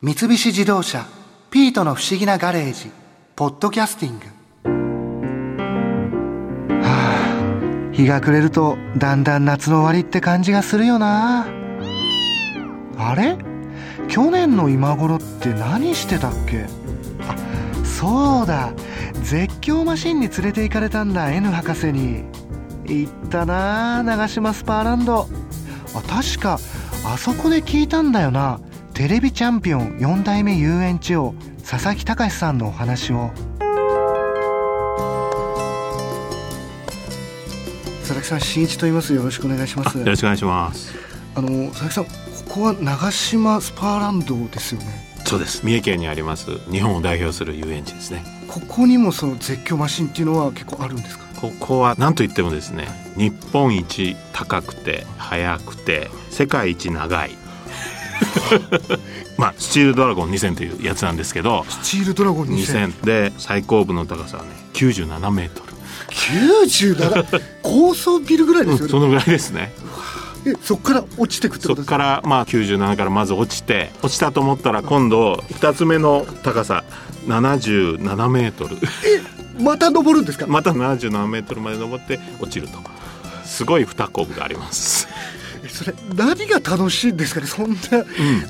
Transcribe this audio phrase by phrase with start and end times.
[0.00, 1.04] 三菱自動車
[1.50, 2.92] 「ピートの不思議なガレージ」
[3.34, 4.26] 「ポッドキャスティング」
[6.80, 11.48] はあ日が暮れるとだんだん夏の終わりって感じがするよな。
[12.96, 13.36] あれ？
[14.06, 16.66] 去年の今頃って何してたっけ？
[17.26, 17.34] あ
[17.84, 18.72] そうだ。
[19.24, 22.22] 絶叫マシンに連れて行かれたんだ N 博士に。
[22.84, 25.26] 行ったな長島スパーランド。
[25.92, 26.60] あ確か
[27.04, 28.60] あそこで聞いたんだよな。
[28.98, 31.32] テレビチャンピオン4代目遊園地王
[31.64, 33.30] 佐々木隆さんのお話を。
[38.00, 39.14] 佐々木さん新一と言います。
[39.14, 39.96] よろしくお願いします。
[39.96, 40.92] よろしくお願いします。
[41.36, 42.10] あの佐々木さんこ
[42.48, 44.86] こは長島スパーランドですよね。
[45.24, 45.64] そうです。
[45.64, 46.58] 三重県にあります。
[46.68, 48.24] 日本を代表する遊園地ですね。
[48.48, 51.24] ここにもその絶叫マシンっていうのは結構あるんですか？
[51.40, 57.30] ここは何と言ってもですね日本一高くて速くて世界一長い
[59.36, 61.64] まあスチールドラゴン2000というやつなんですけど。
[61.68, 65.72] スチールドラゴン2000 2000で最高部の高さはね97メートル、
[66.08, 69.72] 97高層ビルぐらいですよね、そのぐらいですね。
[70.46, 71.96] えそこから落ちてくってそことですか？
[71.96, 76.84] こからまあ97からまず落ちて落ちたと思ったら今度2つ目の高さ
[77.26, 78.76] 77メートル。
[79.60, 80.46] また登るんですか？
[80.46, 82.78] また77メートルまで登って落ちると。
[83.44, 85.14] すごい二コブがあります、え
[85.68, 87.46] それ何が楽しいんですかね？
[87.46, 87.78] そんな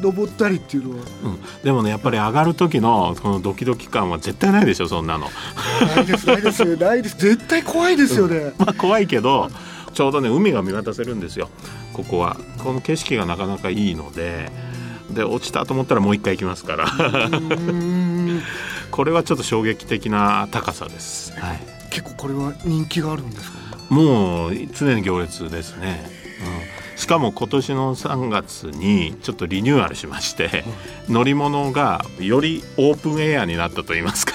[0.00, 5.28] 登ったりっていうのは、うん、でもねやっぱり上がる時のこのドキドキ感は絶対ないでしょそんなの。
[5.96, 6.76] ないですないです。
[6.76, 7.16] ないです。
[7.18, 9.50] 絶対怖いですよね、まあ怖いけど
[9.92, 11.50] ちょうどね海が見渡せるんですよ。
[11.92, 12.36] ここは。
[12.58, 14.50] この景色がなかなかいいので。
[15.10, 16.86] で落ちたと思ったらもう一回行きますから。
[18.90, 21.60] これはちょっと衝撃的な高さです、はい、
[21.90, 23.58] 結構これは人気があるんですか？
[23.90, 26.04] もう常に行列ですね、
[26.40, 30.64] うん、しかも今年の3月にちょっとリニューアルしまして
[31.08, 34.34] 乗り物がよりオープンエアになったと言いますか。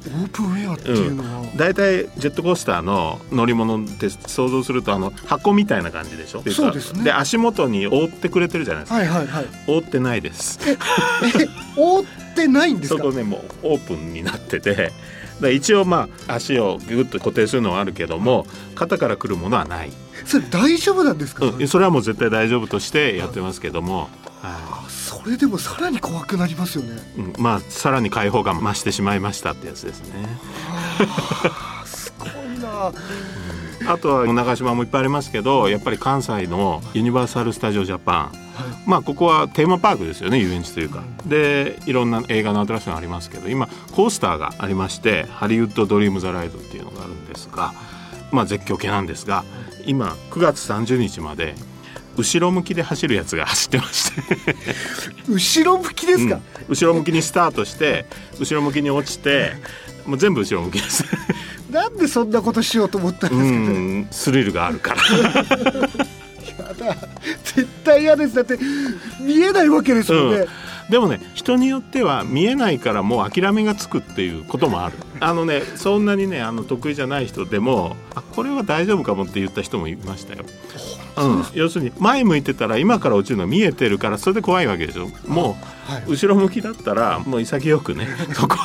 [0.00, 6.42] オープンエアっていうのは、大体ジェットコースターの乗り物って想像するとあの箱みたいな感じでしょ？
[6.50, 7.04] そうですね。
[7.04, 9.44] で足元に覆ってくれてるじゃないですか、はいはいはい。
[9.68, 10.58] 覆ってないです。
[10.68, 10.76] え
[11.76, 12.04] 覆っ
[12.34, 13.02] てないんですか？
[13.02, 14.90] そこねもうオープンになってて
[15.40, 19.92] で一応まあ足をギュッと固定するのはあるけども肩から来るものはない、
[20.24, 24.08] それ大丈夫なんですか、うん、それはもう絶対大丈夫としてやってますけども、は
[24.42, 26.92] あそれでもさらに怖くなりますよね。
[27.16, 30.28] いうん、まあさらに開放感増してしまいましたってやつですね。
[31.84, 32.92] すごいな。
[33.92, 38.32] あとは長島もいっぱいありますけどやっぱり関西のユニバーサル・スタジオ・ジャパン
[38.86, 41.02] まあここはテーマパークですよね遊園地というか。
[41.26, 47.72] でいろんな映画のアトラクションありますけど今コースターがありましてハリウッド・ドリーム・ザ・ライドっていうのがあるんですが
[48.32, 49.44] まあ絶叫系なんですが
[49.86, 51.54] 今9月30日まで
[52.16, 54.64] 後ろ向きで走るやつが走ってまして、
[55.28, 56.42] 後ろ向きですか、うん。
[56.68, 58.04] 後ろ向きにスタートして
[58.38, 59.52] 後ろ向きに落ちて
[60.04, 61.04] もう全部後ろ向きです。
[61.70, 64.08] なんでそんなことしようと思ったんうですかね、ん。
[64.10, 65.00] スリルがあるから
[67.44, 68.34] 絶対嫌です。
[68.34, 68.58] だって
[69.20, 70.46] 見えないわけですもんね、
[70.88, 74.96] でもね人によっては見えないからもう諦めがつくっていうこともある。
[75.20, 80.44] あのねそんなにねあの得意じゃない人でもあこれは大丈夫かもって言った人もいましたよ、
[81.18, 85.08] うん、要するに前向いてたら今から落ちるの見えてるからそれで怖いわけでしょ。
[85.26, 86.02] もはい。
[86.06, 88.64] う後ろ向きだったらもう潔くねそこは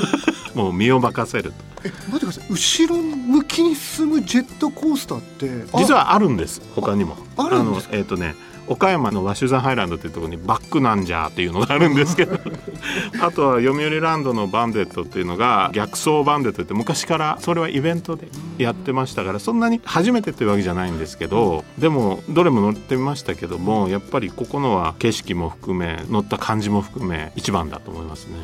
[0.56, 1.56] もう身を任せると。
[1.84, 2.46] え待ってください。
[2.50, 7.18] 後ろ向きに進むジェットコースターってあ実はあるんです他にも。
[7.38, 8.36] ああるんですのえっ、とね
[8.68, 12.40] 岡山の和酒山ハイランドっていうところにバックなんじゃっていうのがあるんですけど。
[13.22, 18.28] あとは読売ランドのバンデットっていうのが逆走バンデットって昔からそれはイベントで
[18.58, 28.38] やってましたからそんなに初めてというわけじゃないんですけどでもどれも乗ってみましたけどもやっぱりここのは景色も含め乗った感じも含め一番だと思いますね。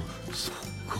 [0.91, 0.99] か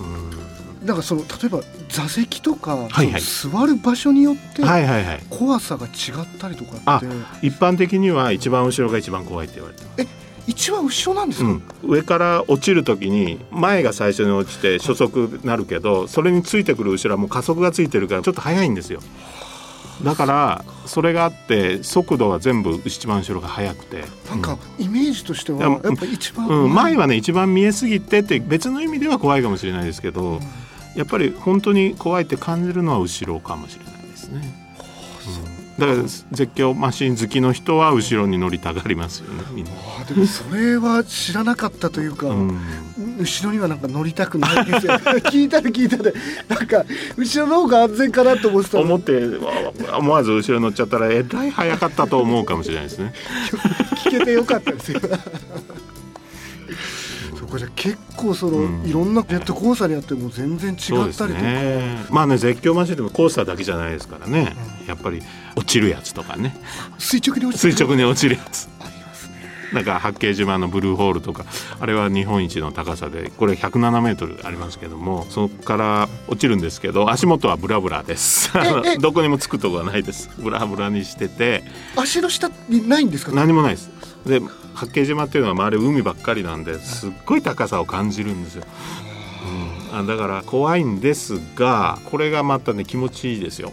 [0.00, 0.86] うん。
[0.86, 3.20] だからその例えば座席とか、はいはい。
[3.20, 5.22] 座る場所によってはいはいはい。
[5.30, 5.90] 怖さが違
[6.22, 7.06] ったりとかって、
[7.46, 10.20] 一般的には一番後ろが一番怖いって言われてます。
[10.46, 19.00] 一番後ろなんですか、うん、上から落ちる時に前が最初に落ちて初速なるけどそれについてくる後ろはもう加速がついてるからちょっと速いんですよ
[20.02, 24.04] だからそれがあって速度は全部一番後ろが速くて。
[24.30, 30.40] なんかイメージとしてはいややっぱ一番、うん、前はね一番見えすぎてって別の意味では怖いかもしれないですけど
[30.94, 34.54] やっぱり本当に怖いって感じるのは後ろかもしれないですね。
[35.54, 36.24] うんだから絶
[36.54, 39.72] 叫マシン好きの人は後ろに乗りたがりますよねみんな。
[40.00, 42.60] あでもそれは知らなかったというか、うん
[43.18, 44.92] 後ろにはなんか乗りたくないですよ
[45.30, 46.12] 聞いたで聞いたで
[46.48, 46.84] なんか
[47.16, 49.12] 後ろの方が安全かなと思ってたの思って
[49.82, 53.12] わ思わず後ろに乗っちゃったらえらい早かったと思うかもしれないですね。
[54.04, 55.00] 聞けてよかったですよ
[57.50, 58.86] そっかじゃあ結構その、うん。
[58.86, 61.96] いろんなジェットコースターによっても全然違ったりとか、ね。
[62.10, 64.54] まあね絶叫マシンでもコースターだけじゃないですからね、
[64.86, 65.20] やっぱり
[65.56, 66.56] 落ちるやつとかね。
[66.98, 68.68] 垂直に落ちて垂直に落ちるやつ
[69.72, 71.44] なんか八景島のブルーホールとか
[71.78, 78.50] あれは日本一の高さでこれ107メートルありますけどもそこから落ちるんですけど足元はブラブラです。
[79.00, 80.30] どこにもつくとこはないです。
[80.38, 81.62] ブラブラにしてて。
[81.96, 83.32] 足の下にないんですか？
[83.32, 83.90] 何もないです。
[84.26, 84.40] で
[84.74, 88.64] 八景島っていうのは周り海ばっかりなんですっごい高さを感じるんですよ、
[89.92, 93.72] うん、あだから怖いんですがこれがまたね気持ちいいですよ。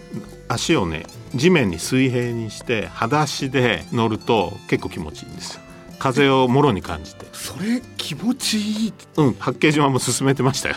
[0.50, 1.06] 足をね
[1.36, 5.62] 地面に水平にして裸足で乗ると結構気持ちいいんですよ
[6.00, 7.26] 風をもろに感じて。
[7.34, 10.76] それ気持ちいいうん八景島も勧めてましたよ。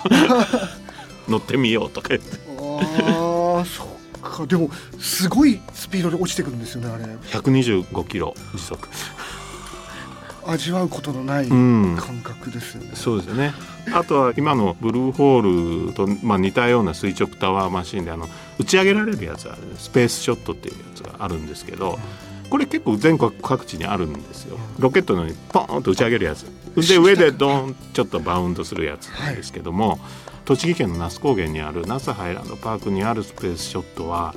[1.29, 2.39] 乗ってみようとか言って。
[2.59, 3.87] ああそっ
[4.23, 4.47] か。
[4.47, 7.05] でもすごいスピードで落ちてくるんですよねあれ。
[7.39, 8.89] 125キロ時速。
[10.47, 11.97] 味わうことのないうん。
[12.01, 13.53] 感覚ですよね、そうですよね。
[13.93, 18.29] あとは今のブルーホールと、まあ、似たような垂直タワーマシンであの
[18.59, 19.59] 打ち上げられるやつある。
[19.79, 21.99] スペースショットっていうやつがあるんですけど
[22.51, 24.59] これ結構全国各地にあるんですよ。
[24.79, 26.45] ロケットのようにポーンと打ち上げるやつ。
[26.77, 29.99] で上でドーンちょっとバウンドするやつなんですけども、
[30.45, 34.35] 栃木県の那須高原にある那須ハイランドパークにあるスペースショットは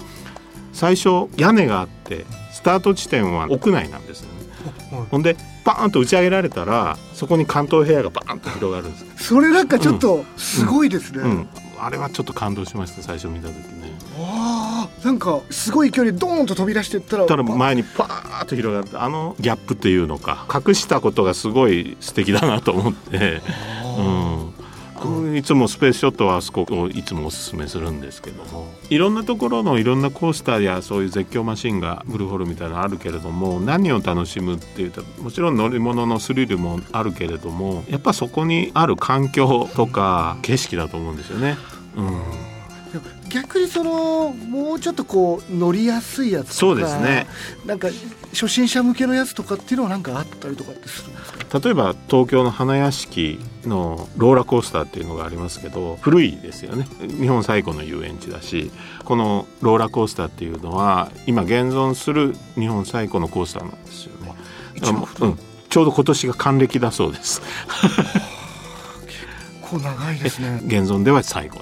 [0.71, 4.97] 最初屋根があってスタート地点は屋内なんですよね。
[4.97, 5.07] はい。
[5.09, 11.47] ほんでバーンと打ち上げられたらそこに関東平野がバーンと広がるんです、それなんかちょっとすごいですね、うん、
[11.79, 13.63] あれはちょっと感動しました最初見た時ね
[15.03, 23.41] なんかすごい勢いでドーンと飛び出してったらただ前にパーッと広がってあのギャップっていうのか隠したことがすごい素敵だなと思って、
[25.03, 28.71] うん、いつもスペースショットはあそこをいつもおすすめするんですけども。
[28.89, 41.57] いろんなところのいろんなコースターやそういう絶叫マシンがブルーホールみたいなのあるけれども何を楽しむっていうともちろん乗り物のスリルもあるけれどもやっぱそこにある環境とか景色だと思うんですよね。
[41.97, 42.53] うん
[43.33, 47.25] 逆にそのもうちょっとこう乗りやすいやつとかそうですね。
[47.65, 47.87] なんか
[48.31, 51.59] 初心者向けのやつとかっていうのはなんかあったりとかってするんですか？
[51.59, 56.85] 例えば東京の花屋敷のローラーコースターっていうのがありますけど古いですよね。
[56.99, 58.71] 日本最古の遊園地だし
[59.03, 64.33] このローラーコースターっていうのは今現存する日本最古のコースターなんですよね。
[65.21, 65.39] ううん、
[65.69, 67.41] ちょうど今年が還暦だそうです。
[69.61, 70.59] こう長いですね。
[70.65, 71.59] 現存では最古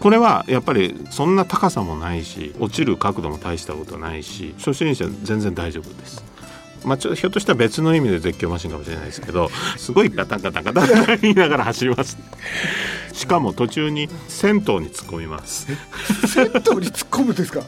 [0.00, 6.24] これはやっぱりそんな高さもないし落ちる角度も大したことないし初心者全然大丈夫です。
[6.84, 12.16] まあ、ちょひょっとしたら別の意味で絶叫マシンかもしれないですけどすごいガタンガタンガタンガタン言いながら走ります
[13.12, 15.66] しかも途中に銭湯に突っ込みます
[16.26, 16.52] 銭湯に
[16.86, 17.60] 突っ込むんですか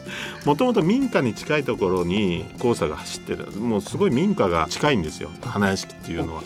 [0.45, 6.45] もともと民家に近いところに黄砂が走ってるもうすごい民家が近いんですよ花屋敷っていうのは、はい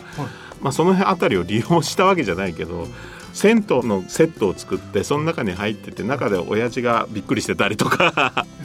[0.60, 2.86] まあ、その辺りを利用したわけじゃないけど
[3.32, 8.46] 銭湯のセットを作ってその中に入ってて中で親父がびっくりしてたりとか。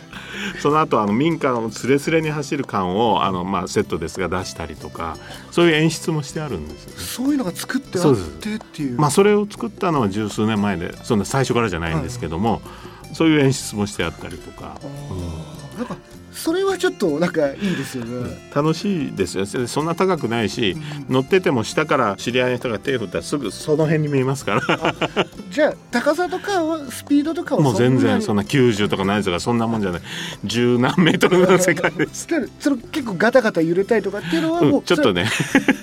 [0.61, 5.17] その後あの民家のスレスレに走る感をあの、まあ、セットですが出したりとか。
[5.51, 6.93] そういう演出もしてあるんですね。
[6.97, 8.99] そういうのが作ってあっそうですてっていう。
[8.99, 12.61] まあ、それを作ったのは十数年前でそんな最初からじゃないんですけども、
[13.13, 15.97] そういう演出もしてあったりとか、あーなんか
[16.33, 19.45] それはちょっとなんかいいですよね、楽しいですよ。
[19.45, 20.75] そんな高くないし、
[21.09, 24.95] 乗ってても下から知り合いの人が手を振ったらすぐその辺に見えますから。
[25.49, 30.01] じゃあ高さとかはスピードとかはもう全然なそんな90とか何とかそんなもんじゃない。
[30.43, 32.27] 十何メートルの世界です。
[32.59, 35.29] その結構ガタガタ揺れたりとかっていうのはもう、うん、ちょっとね、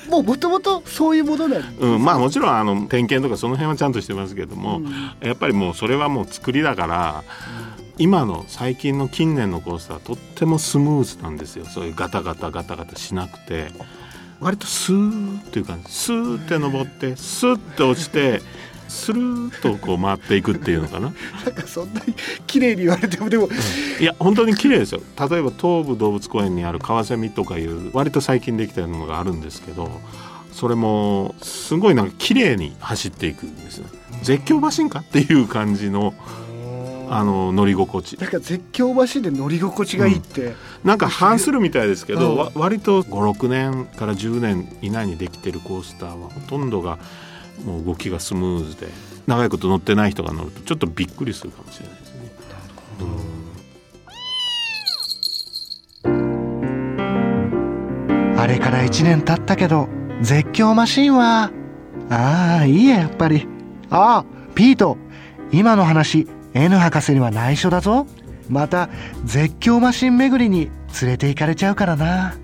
[0.08, 5.26] もうもともとそういうものなんですうん、まあもちろんあの点検とかその辺はちゃんとしてますけども、うん。
[5.26, 7.24] やっぱりもうそれはもう作りだから、
[8.00, 11.66] 今の最近の近年のコースはとってもスムーズなんですよ。
[11.66, 13.68] そういうガタガタガタガタしなくて。
[14.40, 15.92] 割とスーっていう感じ。
[15.92, 18.40] スーって登ってスーって落ちて
[18.88, 21.12] スルーッとこう回っていくっていうのかな。
[21.44, 22.14] なんかそんなに
[22.46, 23.50] 綺麗に言われてもでも、
[24.00, 25.02] いや本当に綺麗ですよ。
[25.18, 29.90] 例えば東武動物公園にあるカワセミとかいう割と最近できたのがあるんですけど
[30.52, 33.86] それもすごいなんか綺麗に走っていくんですよ。
[34.22, 36.14] 絶叫マシンかっていう感じの
[37.12, 38.16] あの乗り心地。
[38.18, 42.38] なんか絶叫マシンで乗り心地がいいって、なんか反するみたいですけど、うん。
[42.38, 47.00] わ割と56年から10年以内にできてるコースターはほとんどが
[47.64, 48.86] もう動きがスムーズで
[49.26, 52.20] 長いこと乗ってない人が乗るとちょっとびっくりするかもしれないですね。
[56.04, 56.08] う
[58.36, 58.38] ん。
[58.38, 59.88] あれから1年経ったけど
[60.22, 61.50] 絶叫マシンは
[62.08, 63.48] ああいいややっぱり。
[63.90, 64.24] ああ
[64.54, 64.96] ピート
[65.50, 68.06] 今の話 N 博士には内緒だぞ。
[68.48, 68.88] また
[69.24, 72.34] 絶叫マシン巡りに連れて行かれちゃうからな。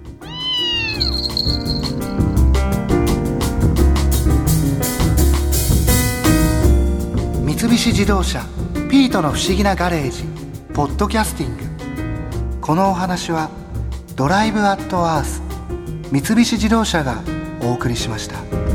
[7.45, 8.45] 三菱自動車
[8.89, 10.25] 「ピートの不思議なガレージ」
[10.73, 11.65] ポッドキャスティング。
[12.61, 13.51] このお話は
[14.15, 15.43] 「ドライブ・アット・アース」
[16.13, 17.23] 三菱自動車が
[17.63, 18.66] お送りしました。